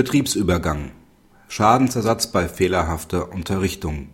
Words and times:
Betriebsübergang 0.00 0.92
Schadensersatz 1.48 2.28
bei 2.28 2.48
fehlerhafter 2.48 3.34
Unterrichtung 3.34 4.08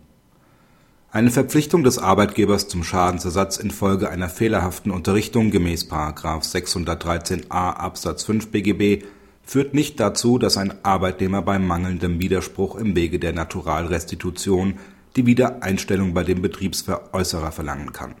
Eine 1.11 1.31
Verpflichtung 1.31 1.85
des 1.85 1.97
Arbeitgebers 1.97 2.67
zum 2.67 2.83
Schadensersatz 2.83 3.55
infolge 3.55 4.09
einer 4.09 4.27
fehlerhaften 4.27 4.91
Unterrichtung 4.91 5.49
gemäß§ 5.49 5.89
613a 6.51 7.47
Absatz 7.49 8.25
5 8.25 8.51
BGB 8.51 9.05
führt 9.43 9.73
nicht 9.73 9.97
dazu, 10.01 10.37
dass 10.37 10.57
ein 10.57 10.73
Arbeitnehmer 10.83 11.41
bei 11.41 11.57
mangelndem 11.57 12.19
Widerspruch 12.19 12.75
im 12.75 12.97
Wege 12.97 13.17
der 13.17 13.31
Naturalrestitution 13.31 14.79
die 15.15 15.25
Wiedereinstellung 15.25 16.13
bei 16.13 16.25
dem 16.25 16.41
Betriebsveräußerer 16.41 17.53
verlangen 17.53 17.93
kann. 17.93 18.15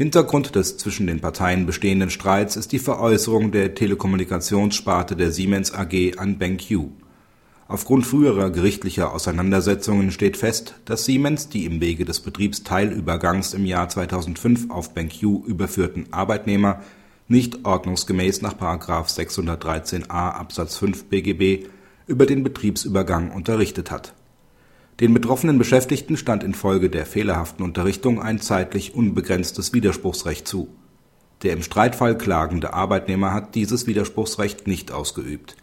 Hintergrund 0.00 0.54
des 0.54 0.78
zwischen 0.78 1.06
den 1.06 1.20
Parteien 1.20 1.66
bestehenden 1.66 2.08
Streits 2.08 2.56
ist 2.56 2.72
die 2.72 2.78
Veräußerung 2.78 3.52
der 3.52 3.74
Telekommunikationssparte 3.74 5.14
der 5.14 5.30
Siemens 5.30 5.74
AG 5.74 6.16
an 6.16 6.38
BenQ. 6.38 6.86
Aufgrund 7.68 8.06
früherer 8.06 8.48
gerichtlicher 8.48 9.12
Auseinandersetzungen 9.12 10.10
steht 10.10 10.38
fest, 10.38 10.76
dass 10.86 11.04
Siemens 11.04 11.50
die 11.50 11.66
im 11.66 11.82
Wege 11.82 12.06
des 12.06 12.20
Betriebsteilübergangs 12.20 13.52
im 13.52 13.66
Jahr 13.66 13.90
2005 13.90 14.70
auf 14.70 14.94
BenQ 14.94 15.22
überführten 15.46 16.10
Arbeitnehmer 16.14 16.80
nicht 17.28 17.66
ordnungsgemäß 17.66 18.40
nach§ 18.40 18.54
613a 19.14 20.08
Absatz 20.08 20.78
5 20.78 21.10
BGB 21.10 21.66
über 22.06 22.24
den 22.24 22.42
Betriebsübergang 22.42 23.32
unterrichtet 23.32 23.90
hat. 23.90 24.14
Den 25.00 25.14
betroffenen 25.14 25.58
Beschäftigten 25.58 26.16
stand 26.16 26.44
infolge 26.44 26.90
der 26.90 27.06
fehlerhaften 27.06 27.64
Unterrichtung 27.64 28.20
ein 28.20 28.40
zeitlich 28.40 28.94
unbegrenztes 28.94 29.72
Widerspruchsrecht 29.72 30.46
zu. 30.46 30.68
Der 31.42 31.54
im 31.54 31.62
Streitfall 31.62 32.18
klagende 32.18 32.74
Arbeitnehmer 32.74 33.32
hat 33.32 33.54
dieses 33.54 33.86
Widerspruchsrecht 33.86 34.66
nicht 34.66 34.92
ausgeübt. 34.92 35.56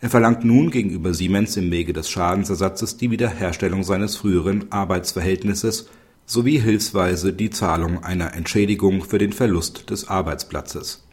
Er 0.00 0.10
verlangt 0.10 0.44
nun 0.44 0.70
gegenüber 0.70 1.14
Siemens 1.14 1.56
im 1.56 1.70
Wege 1.70 1.94
des 1.94 2.10
Schadensersatzes 2.10 2.98
die 2.98 3.10
Wiederherstellung 3.10 3.84
seines 3.84 4.16
früheren 4.16 4.70
Arbeitsverhältnisses 4.70 5.88
sowie 6.26 6.58
hilfsweise 6.58 7.32
die 7.32 7.50
Zahlung 7.50 8.04
einer 8.04 8.34
Entschädigung 8.34 9.02
für 9.02 9.18
den 9.18 9.32
Verlust 9.32 9.88
des 9.88 10.08
Arbeitsplatzes 10.08 11.04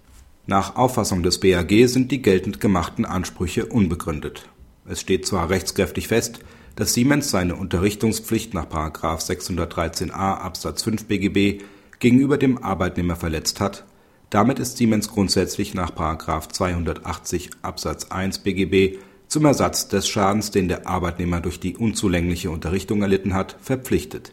nach 0.48 0.76
Auffassung 0.76 1.24
des 1.24 1.40
BAG 1.40 1.88
sind 1.88 2.12
die 2.12 2.22
geltend 2.22 2.60
gemachten 2.60 3.06
Ansprüche 3.06 3.68
unbegründet. 3.68 4.50
Es 4.86 5.00
steht 5.00 5.26
zwar 5.26 5.50
rechtskräftig 5.50 6.08
fest, 6.08 6.40
dass 6.82 6.96
Siemens 6.96 7.30
seine 7.30 7.58
Unterrichtungspflicht 7.58 8.56
nach§ 8.56 8.66
613a 9.00 10.40
Absatz 10.40 10.82
5 10.82 11.06
BGB 11.06 11.62
gegenüber 12.00 12.40
dem 12.40 12.58
Arbeitnehmer 12.64 13.16
verletzt 13.16 13.60
hat, 13.60 13.86
damit 14.32 14.58
ist 14.58 14.78
Siemens 14.78 15.08
grundsätzlich 15.08 15.76
nach§ 15.76 15.92
280 16.50 17.52
Absatz 17.62 18.06
1 18.10 18.40
BGB 18.40 18.98
zum 19.28 19.46
Ersatz 19.46 19.90
des 19.90 20.08
Schadens, 20.10 20.50
den 20.50 20.70
der 20.70 20.88
Arbeitnehmer 20.88 21.40
durch 21.40 21.60
die 21.60 21.78
unzulängliche 21.78 22.50
Unterrichtung 22.50 23.04
erlitten 23.04 23.36
hat, 23.36 23.58
verpflichtet 23.62 24.32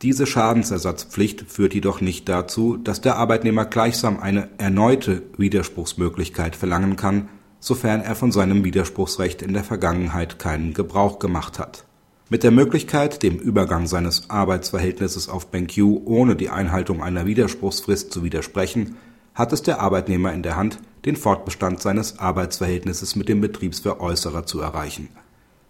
diese 0.00 0.28
Schadensersatzpflicht 0.28 1.46
führt 1.48 1.74
jedoch 1.74 2.00
nicht 2.00 2.28
dazu, 2.28 2.76
dass 2.76 3.00
der 3.00 3.16
Arbeitnehmer 3.16 3.64
gleichsam 3.64 4.20
eine 4.20 4.48
erneute 4.56 5.24
Widerspruchsmöglichkeit 5.38 6.54
verlangen 6.54 6.94
kann, 6.94 7.28
sofern 7.58 8.02
er 8.02 8.14
von 8.14 8.30
seinem 8.30 8.62
Widerspruchsrecht 8.62 9.42
in 9.42 9.54
der 9.54 9.64
Vergangenheit 9.64 10.38
keinen 10.38 10.72
Gebrauch 10.72 11.18
gemacht 11.18 11.58
hat. 11.58 11.87
Mit 12.30 12.42
der 12.42 12.50
Möglichkeit, 12.50 13.22
dem 13.22 13.36
Übergang 13.36 13.86
seines 13.86 14.28
Arbeitsverhältnisses 14.28 15.28
auf 15.28 15.46
BenQ 15.50 15.78
ohne 16.04 16.36
die 16.36 16.50
Einhaltung 16.50 17.02
einer 17.02 17.26
Widerspruchsfrist 17.26 18.12
zu 18.12 18.22
widersprechen, 18.22 18.96
hat 19.34 19.52
es 19.52 19.62
der 19.62 19.80
Arbeitnehmer 19.80 20.32
in 20.32 20.42
der 20.42 20.56
Hand, 20.56 20.78
den 21.04 21.16
Fortbestand 21.16 21.80
seines 21.80 22.18
Arbeitsverhältnisses 22.18 23.16
mit 23.16 23.28
dem 23.28 23.40
Betriebsveräußerer 23.40 24.44
zu 24.44 24.60
erreichen 24.60 25.08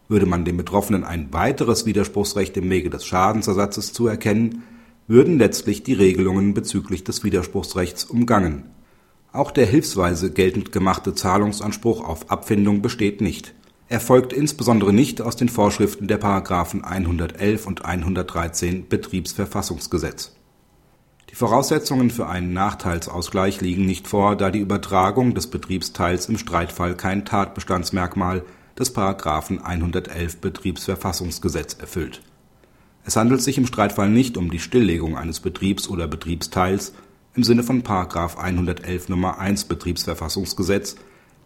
würde 0.09 0.27
man 0.27 0.45
dem 0.45 0.57
Betroffenen 0.57 1.05
ein 1.05 1.33
weiteres 1.33 1.87
Widerspruchsrecht 1.87 2.57
im 2.57 2.71
Wege 2.71 2.91
des 2.91 3.05
Schadensersatzes 3.05 3.93
zuerkennen, 3.93 4.63
würden 5.07 5.39
letztlich 5.39 5.83
die 5.83 5.95
Regelungen 5.95 6.55
bezüglich 6.55 7.05
des 7.05 7.25
Widerspruchsrechts 7.25 8.05
umgangen. 8.05 8.65
Auch 9.33 9.51
der 9.51 9.67
hilfsweise 9.67 10.33
geltend 10.33 10.73
gemachte 10.73 11.15
Zahlungsanspruch 11.15 12.07
auf 12.07 12.31
Abfindung 12.31 12.83
besteht 12.83 13.21
nicht. 13.21 13.55
Er 13.91 14.01
folgt 14.01 14.35
insbesondere 14.35 14.93
nicht 14.93 15.23
aus 15.23 15.37
den 15.37 15.49
Vorschriften 15.49 16.09
der 16.09 16.19
Paragraphen 16.19 16.85
111 16.85 17.67
und 17.67 17.87
113 17.87 18.87
Betriebsverfassungsgesetz. 18.89 20.35
Die 21.31 21.35
Voraussetzungen 21.35 22.11
für 22.11 22.27
einen 22.27 22.53
Nachteilsausgleich 22.53 23.63
liegen 23.63 23.87
nicht 23.87 24.07
vor, 24.07 24.37
da 24.37 24.51
die 24.51 24.59
Übertragung 24.59 25.35
des 25.35 25.47
Betriebsteils 25.47 26.29
im 26.29 26.37
Streitfall 26.37 26.97
kein 26.97 27.25
Tatbestandsmerkmal 27.25 28.45
des§ 28.79 28.95
111 29.63 30.37
Betriebsverfassungsgesetz 30.39 31.75
erfüllt. 31.75 32.21
Es 33.05 33.17
handelt 33.17 33.41
sich 33.41 33.57
im 33.57 33.67
Streitfall 33.67 34.11
nicht 34.11 34.37
um 34.37 34.51
die 34.51 34.59
Stilllegung 34.59 35.17
eines 35.17 35.41
Betriebs 35.41 35.89
oder 35.89 36.07
Betriebsteils 36.07 36.93
im 37.35 37.43
Sinne 37.43 37.63
von§ 37.63 37.83
111 38.37 39.09
Nr. 39.09 39.39
1 39.39 39.65
Betriebsverfassungsgesetz, 39.65 40.97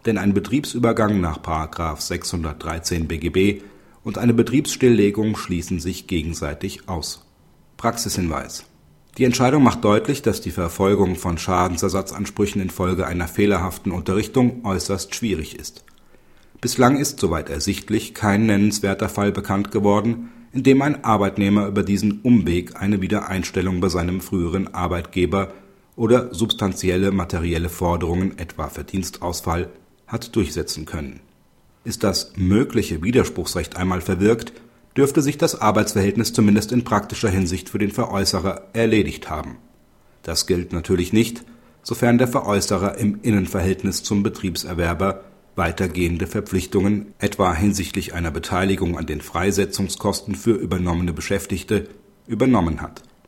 denn 0.05 0.17
ein 0.17 0.33
Betriebsübergang 0.33 1.21
nach§ 1.21 1.39
613 2.01 3.07
BGB 3.07 3.61
und 4.03 4.17
eine 4.17 4.33
Betriebsstilllegung 4.33 5.35
schließen 5.37 5.79
sich 5.79 6.07
gegenseitig 6.07 6.89
aus. 6.89 7.25
Praxishinweis 7.77 8.65
Die 9.17 9.23
Entscheidung 9.23 9.63
macht 9.63 9.83
deutlich, 9.83 10.21
dass 10.21 10.41
die 10.41 10.51
Verfolgung 10.51 11.15
von 11.15 11.37
Schadensersatzansprüchen 11.37 12.61
infolge 12.61 13.07
einer 13.07 13.27
fehlerhaften 13.27 13.91
Unterrichtung 13.91 14.65
äußerst 14.65 15.15
schwierig 15.15 15.57
ist 15.57 15.83
Bislang 16.63 16.95
ist, 16.95 17.19
soweit 17.19 17.49
ersichtlich, 17.49 18.13
kein 18.13 18.45
nennenswerter 18.45 19.09
Fall 19.09 19.33
bekannt 19.33 19.71
geworden, 19.71 20.29
in 20.53 20.63
dem 20.63 20.81
ein 20.81 21.03
Arbeitnehmer 21.03 21.67
über 21.67 21.83
diesen 21.83 22.21
Umweg 22.21 22.81
eine 22.81 23.01
Wiedereinstellung 23.01 23.81
bei 23.81 23.89
seinem 23.89 24.21
früheren 24.21 24.73
Arbeitgeber 24.73 25.51
oder 25.97 26.33
substanzielle 26.33 27.11
materielle 27.11 27.67
Forderungen 27.67 28.37
etwa 28.37 28.69
Verdienstausfall 28.69 29.71
hat 30.13 30.35
durchsetzen 30.35 30.85
können. 30.85 31.19
Ist 31.83 32.03
das 32.03 32.33
mögliche 32.37 33.03
Widerspruchsrecht 33.03 33.75
einmal 33.75 33.99
verwirkt, 33.99 34.53
dürfte 34.95 35.21
sich 35.21 35.37
das 35.37 35.59
Arbeitsverhältnis 35.59 36.31
zumindest 36.31 36.71
in 36.71 36.85
praktischer 36.85 37.29
Hinsicht 37.29 37.69
für 37.69 37.79
den 37.79 37.91
Veräußerer 37.91 38.69
erledigt 38.73 39.29
haben. 39.29 39.57
Das 40.21 40.45
gilt 40.45 40.71
natürlich 40.71 41.11
nicht, 41.11 41.43
sofern 41.81 42.19
der 42.19 42.27
Veräußerer 42.27 42.97
im 42.97 43.19
Innenverhältnis 43.23 44.03
zum 44.03 44.23
Betriebserwerber 44.23 45.25
weitergehende 45.55 46.27
Verpflichtungen, 46.27 47.13
etwa 47.17 47.53
hinsichtlich 47.53 48.13
einer 48.13 48.31
Beteiligung 48.31 48.97
an 48.97 49.05
den 49.05 49.19
Freisetzungskosten 49.19 50.35
für 50.35 50.53
übernommene 50.53 51.11
Beschäftigte, 51.11 51.89
übernommen 52.27 52.81
hat 52.81 53.03